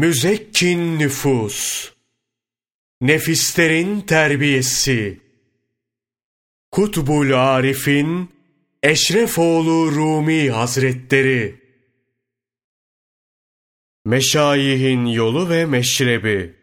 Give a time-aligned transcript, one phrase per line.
[0.00, 1.90] Müzekkin nüfus,
[3.00, 5.20] nefislerin terbiyesi,
[6.70, 8.30] Kutbul Arif'in
[8.82, 11.60] Eşrefoğlu Rumi Hazretleri,
[14.04, 16.54] Meşayihin yolu ve meşrebi,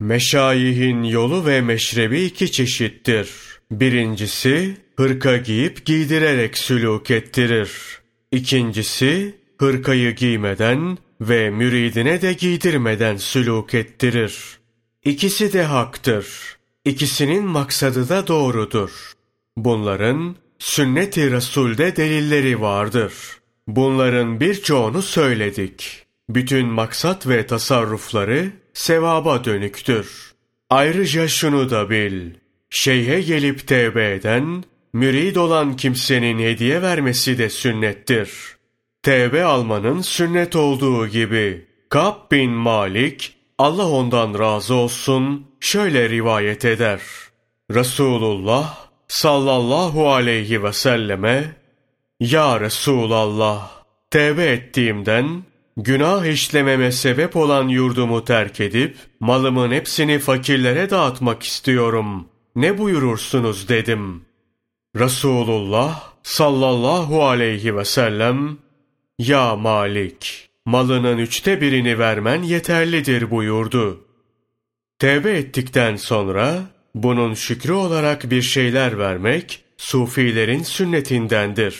[0.00, 3.30] Meşayihin yolu ve meşrebi iki çeşittir.
[3.70, 7.70] Birincisi, hırka giyip giydirerek sülûk ettirir.
[8.32, 10.98] İkincisi, hırkayı giymeden
[11.28, 14.58] ve müridine de giydirmeden sülûk ettirir.
[15.04, 16.26] İkisi de haktır.
[16.84, 19.12] İkisinin maksadı da doğrudur.
[19.56, 23.12] Bunların sünnet-i Resul'de delilleri vardır.
[23.66, 26.06] Bunların birçoğunu söyledik.
[26.28, 30.32] Bütün maksat ve tasarrufları sevaba dönüktür.
[30.70, 32.30] Ayrıca şunu da bil.
[32.70, 38.30] Şeyhe gelip tevbe eden, mürid olan kimsenin hediye vermesi de sünnettir.
[39.04, 41.66] Tevbe almanın sünnet olduğu gibi.
[41.88, 47.00] Kab bin Malik, Allah ondan razı olsun, şöyle rivayet eder.
[47.70, 51.56] Resulullah sallallahu aleyhi ve selleme,
[52.20, 53.70] Ya Resulallah,
[54.10, 55.42] tevbe ettiğimden,
[55.76, 62.28] günah işlememe sebep olan yurdumu terk edip, malımın hepsini fakirlere dağıtmak istiyorum.
[62.56, 64.24] Ne buyurursunuz dedim.
[64.96, 68.63] Resulullah sallallahu aleyhi ve sellem,
[69.18, 74.04] Ya Malik, malının üçte birini vermen yeterlidir buyurdu.
[74.98, 76.62] Tevbe ettikten sonra,
[76.94, 81.76] bunun şükrü olarak bir şeyler vermek, sufilerin sünnetindendir.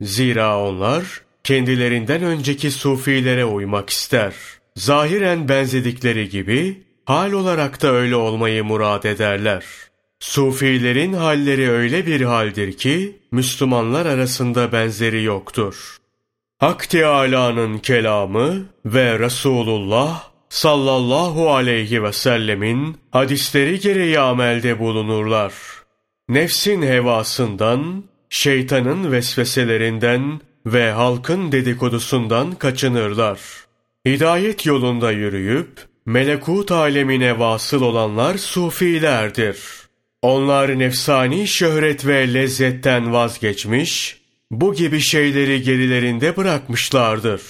[0.00, 4.34] Zira onlar, kendilerinden önceki sufilere uymak ister.
[4.76, 9.64] Zahiren benzedikleri gibi, hal olarak da öyle olmayı murad ederler.
[10.20, 16.01] Sufilerin halleri öyle bir haldir ki, Müslümanlar arasında benzeri yoktur.
[16.62, 25.52] Hak Teâlâ'nın kelamı ve Resulullah sallallahu aleyhi ve sellemin hadisleri gereği amelde bulunurlar.
[26.28, 33.40] Nefsin hevasından, şeytanın vesveselerinden ve halkın dedikodusundan kaçınırlar.
[34.06, 39.58] Hidayet yolunda yürüyüp, melekut alemine vasıl olanlar sufilerdir.
[40.22, 44.21] Onlar nefsani şöhret ve lezzetten vazgeçmiş,
[44.52, 47.42] bu gibi şeyleri gerilerinde bırakmışlardır.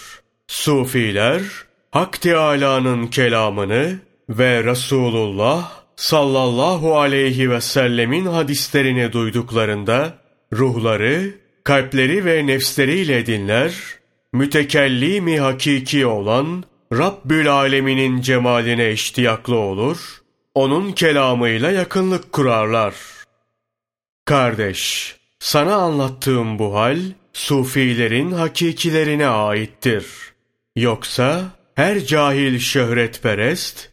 [0.46, 1.42] Sufiler,
[1.90, 3.98] Hak Teâlâ'nın kelamını
[4.28, 10.18] ve Resulullah sallallahu aleyhi ve sellemin hadislerini duyduklarında,
[10.52, 13.74] ruhları kalpleri ve nefsleriyle dinler,
[14.32, 20.22] mütekellimi hakiki olan Rabbül Aleminin cemaline iştiyaklı olur,
[20.54, 22.94] onun kelamıyla yakınlık kurarlar.
[24.24, 26.98] Kardeş, sana anlattığım bu hal,
[27.32, 30.06] sufilerin hakikilerine aittir.
[30.76, 31.44] Yoksa
[31.74, 33.88] her cahil şöhretperest,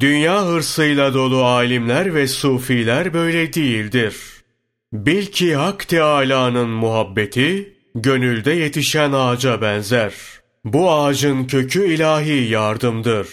[0.00, 4.42] dünya hırsıyla dolu alimler ve sufiler böyle değildir.''
[4.92, 10.12] Bil ki Hak Teâlâ'nın muhabbeti, gönülde yetişen ağaca benzer.
[10.64, 13.28] Bu ağacın kökü ilahi yardımdır.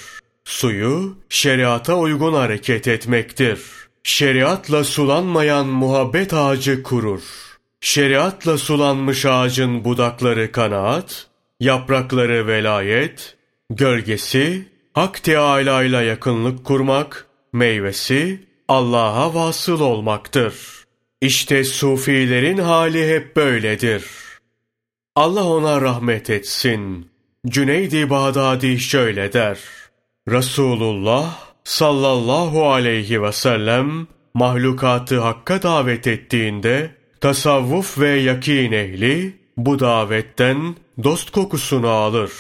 [0.45, 3.59] Suyu, şeriata uygun hareket etmektir.
[4.03, 7.21] Şeriatla sulanmayan muhabbet ağacı kurur.
[7.81, 11.27] Şeriatla sulanmış ağacın budakları kanaat,
[11.59, 13.37] yaprakları velayet,
[13.69, 20.79] gölgesi, Hak Teâlâ ile yakınlık kurmak, meyvesi, Allah'a vasıl olmaktır.''
[21.21, 24.05] İşte sufilerin hali hep böyledir.
[25.15, 27.11] Allah ona rahmet etsin.
[27.47, 29.59] Cüneyd-i Bağdadi şöyle der.
[30.29, 40.75] Resulullah sallallahu aleyhi ve sellem mahlukatı hakka davet ettiğinde tasavvuf ve yakin ehli bu davetten
[41.03, 42.31] dost kokusunu alır.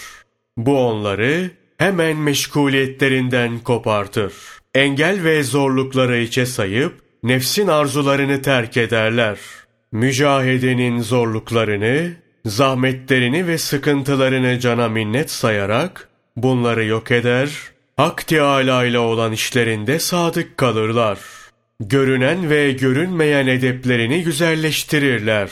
[0.57, 4.33] Bu onları hemen meşguliyetlerinden kopartır.
[4.75, 9.37] Engel ve zorlukları içe sayıp nefsin arzularını terk ederler.
[9.91, 12.11] Mücahedenin zorluklarını,
[12.45, 17.49] zahmetlerini ve sıkıntılarını cana minnet sayarak bunları yok eder,
[17.97, 21.19] Hak Teâlâ ile olan işlerinde sadık kalırlar.
[21.79, 25.49] Görünen ve görünmeyen edeplerini güzelleştirirler.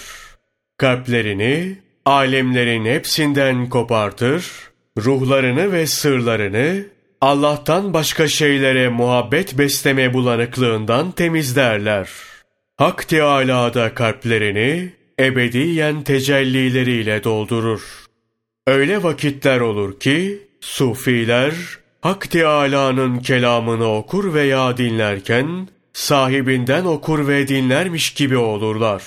[0.78, 1.76] Kalplerini,
[2.06, 4.52] alemlerin hepsinden kopartır,
[4.98, 6.86] ruhlarını ve sırlarını
[7.22, 12.10] Allah'tan başka şeylere muhabbet besleme bulanıklığından temizlerler.
[12.78, 14.90] Hak Teâlâ da kalplerini
[15.20, 17.82] ebediyen tecellileriyle doldurur.
[18.68, 21.54] Öyle vakitler olur ki sufiler
[22.02, 29.04] Hak Teâlâ'nın kelamını okur veya dinlerken sahibinden okur ve dinlermiş gibi olurlar.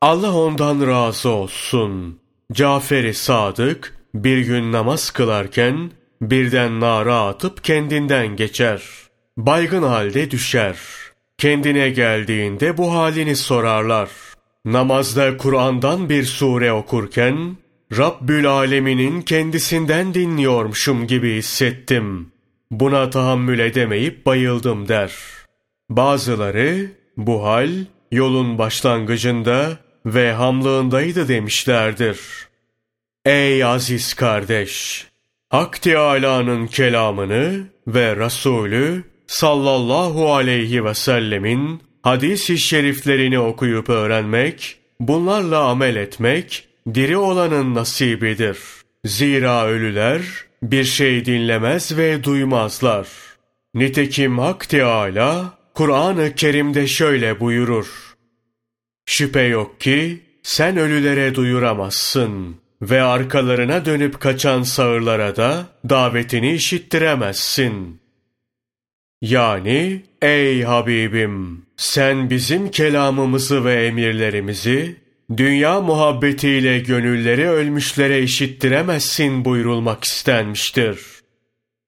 [0.00, 2.20] Allah ondan razı olsun.
[2.52, 5.90] Cafer-i Sadık bir gün namaz kılarken
[6.22, 8.82] birden nara atıp kendinden geçer.
[9.36, 10.76] Baygın halde düşer.
[11.38, 14.08] Kendine geldiğinde bu halini sorarlar.
[14.64, 17.56] Namazda Kur'an'dan bir sure okurken
[17.96, 22.32] Rabbül Alemin'in kendisinden dinliyormuşum gibi hissettim.
[22.70, 25.41] Buna tahammül edemeyip bayıldım der.
[25.96, 26.86] Bazıları
[27.16, 27.70] bu hal
[28.12, 32.18] yolun başlangıcında ve hamlığındaydı demişlerdir.
[33.24, 35.04] Ey aziz kardeş!
[35.50, 45.96] Hak Teâlâ'nın kelamını ve Resulü sallallahu aleyhi ve sellemin hadis-i şeriflerini okuyup öğrenmek, bunlarla amel
[45.96, 48.58] etmek, diri olanın nasibidir.
[49.04, 50.22] Zira ölüler
[50.62, 53.08] bir şey dinlemez ve duymazlar.
[53.74, 58.16] Nitekim Hak Teâlâ, Kur'an-ı Kerim'de şöyle buyurur.
[59.06, 68.00] Şüphe yok ki sen ölülere duyuramazsın ve arkalarına dönüp kaçan sağırlara da davetini işittiremezsin.
[69.22, 74.96] Yani ey Habibim sen bizim kelamımızı ve emirlerimizi
[75.36, 80.98] dünya muhabbetiyle gönülleri ölmüşlere işittiremezsin buyurulmak istenmiştir.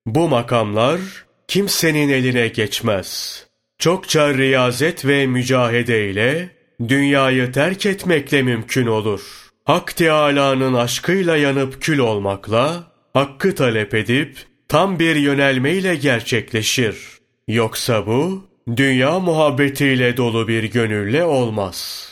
[0.06, 1.00] Bu makamlar
[1.48, 3.43] kimsenin eline geçmez.
[3.84, 6.48] Çokça riyazet ve mücahede ile
[6.88, 9.20] dünyayı terk etmekle mümkün olur.
[9.64, 14.36] Hak Teâlâ'nın aşkıyla yanıp kül olmakla, hakkı talep edip
[14.68, 16.96] tam bir yönelmeyle gerçekleşir.
[17.48, 18.44] Yoksa bu,
[18.76, 22.08] dünya muhabbetiyle dolu bir gönülle olmaz.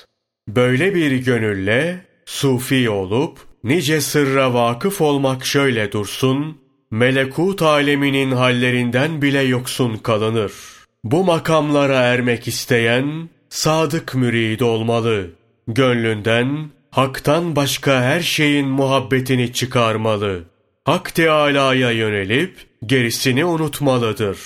[0.49, 6.59] Böyle bir gönülle, sufi olup, nice sırra vakıf olmak şöyle dursun,
[6.91, 10.82] melekut aleminin hallerinden bile yoksun kalınır.
[11.05, 15.31] Bu makamlara ermek isteyen, sadık mürid olmalı.
[15.69, 20.45] Gönlünden, haktan başka her şeyin muhabbetini çıkarmalı.
[20.85, 22.57] Hak Teâlâ'ya yönelip,
[22.87, 24.39] gerisini unutmalıdır.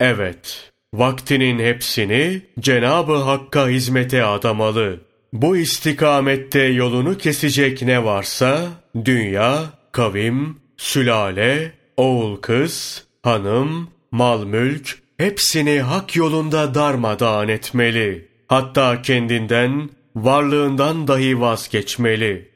[0.00, 5.00] Evet, vaktinin hepsini Cenabı Hakk'a hizmete adamalı.
[5.32, 8.68] Bu istikamette yolunu kesecek ne varsa,
[9.04, 18.28] dünya, kavim, sülale, oğul kız, hanım, mal mülk, hepsini hak yolunda darmadağın etmeli.
[18.48, 22.50] Hatta kendinden, varlığından dahi vazgeçmeli.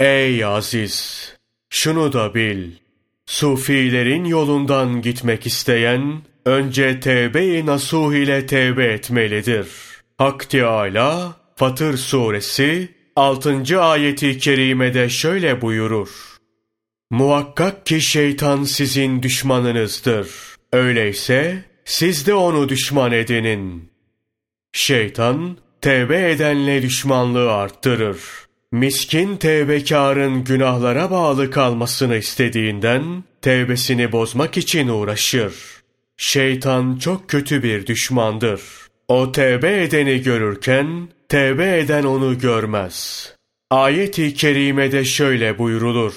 [0.00, 1.32] Ey aziz!
[1.70, 2.72] Şunu da bil.
[3.26, 9.66] Sufilerin yolundan gitmek isteyen, önce tevbe-i nasuh ile tevbe etmelidir.
[10.18, 13.80] Hak Teâlâ, Fatır suresi 6.
[13.80, 16.36] ayeti kerimede şöyle buyurur.
[17.10, 20.55] Muhakkak ki şeytan sizin düşmanınızdır.
[20.72, 23.90] Öyleyse siz de onu düşman edinin.
[24.72, 28.18] Şeytan, tevbe edenle düşmanlığı arttırır.
[28.72, 35.54] Miskin tevbekarın günahlara bağlı kalmasını istediğinden, tevbesini bozmak için uğraşır.
[36.16, 38.62] Şeytan çok kötü bir düşmandır.
[39.08, 43.32] O tevbe edeni görürken, tevbe eden onu görmez.
[43.70, 46.14] Ayet-i kerimede şöyle buyrulur.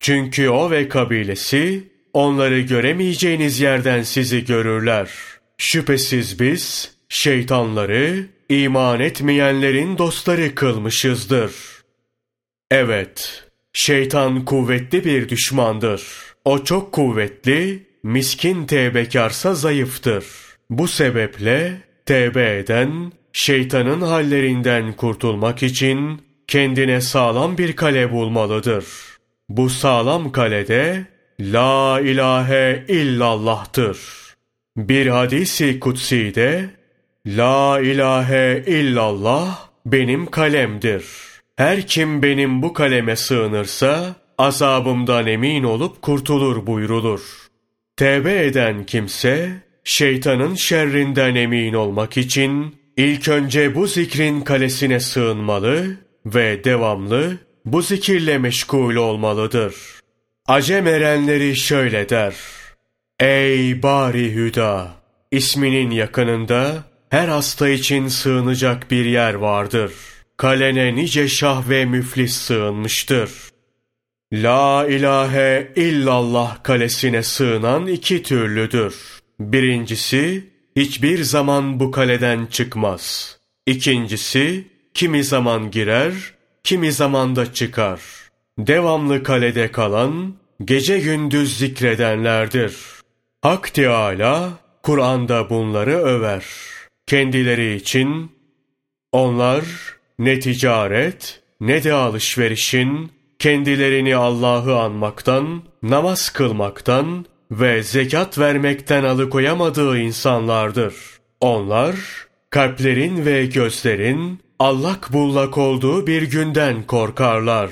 [0.00, 1.84] Çünkü o ve kabilesi,
[2.16, 5.10] onları göremeyeceğiniz yerden sizi görürler.
[5.58, 11.52] Şüphesiz biz, şeytanları, iman etmeyenlerin dostları kılmışızdır.
[12.70, 16.02] Evet, şeytan kuvvetli bir düşmandır.
[16.44, 20.24] O çok kuvvetli, miskin tevbekarsa zayıftır.
[20.70, 21.72] Bu sebeple
[22.06, 28.84] tevbe eden, şeytanın hallerinden kurtulmak için kendine sağlam bir kale bulmalıdır.
[29.48, 33.98] Bu sağlam kalede La ilahe illallah'tır.
[34.76, 36.70] Bir hadisi kutsi'de
[37.26, 41.04] La ilahe illallah benim kalemdir.
[41.56, 47.20] Her kim benim bu kaleme sığınırsa azabımdan emin olup kurtulur buyrulur.
[47.96, 49.50] Tevbe eden kimse
[49.84, 58.38] şeytanın şerrinden emin olmak için İlk önce bu zikrin kalesine sığınmalı ve devamlı bu zikirle
[58.38, 59.74] meşgul olmalıdır.
[60.48, 62.34] Acem erenleri şöyle der.
[63.20, 64.88] Ey bari hüda!
[65.30, 69.92] İsminin yakınında her hasta için sığınacak bir yer vardır.
[70.36, 73.30] Kalene nice şah ve müflis sığınmıştır.
[74.32, 78.94] La ilahe illallah kalesine sığınan iki türlüdür.
[79.40, 83.36] Birincisi, hiçbir zaman bu kaleden çıkmaz.
[83.66, 86.12] İkincisi, kimi zaman girer,
[86.64, 88.00] kimi zaman da çıkar.
[88.58, 90.34] Devamlı kalede kalan,
[90.64, 92.76] gece gündüz zikredenlerdir.
[93.42, 94.50] Hak Teâlâ,
[94.82, 96.44] Kur'an'da bunları över.
[97.06, 98.32] Kendileri için,
[99.12, 99.64] onlar
[100.18, 110.94] ne ticaret ne de alışverişin kendilerini Allah'ı anmaktan, namaz kılmaktan ve zekat vermekten alıkoyamadığı insanlardır.
[111.40, 111.94] Onlar,
[112.50, 117.70] kalplerin ve gözlerin allak bullak olduğu bir günden korkarlar.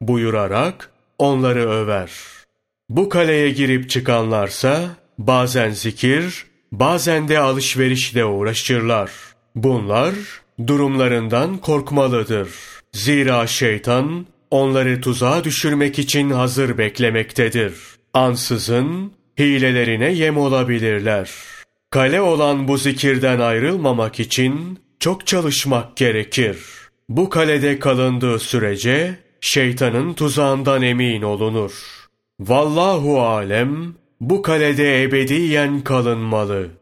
[0.00, 2.10] Buyurarak onları över.
[2.88, 4.88] Bu kaleye girip çıkanlarsa
[5.18, 9.10] bazen zikir, bazen de alışverişle uğraşırlar.
[9.54, 10.14] Bunlar
[10.66, 12.48] durumlarından korkmalıdır.
[12.92, 17.74] Zira şeytan onları tuzağa düşürmek için hazır beklemektedir.
[18.14, 21.30] Ansızın hilelerine yem olabilirler.
[21.90, 26.58] Kale olan bu zikirden ayrılmamak için çok çalışmak gerekir.
[27.08, 31.72] Bu kalede kalındığı sürece şeytanın tuzağından emin olunur.
[32.40, 36.77] Vallahu alem bu kalede ebediyen kalınmalı.''